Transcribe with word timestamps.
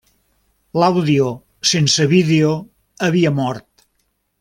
L'àudio 0.83 1.29
sense 1.73 2.09
vídeo 2.17 2.51
havia 3.09 3.39
mort. 3.43 3.89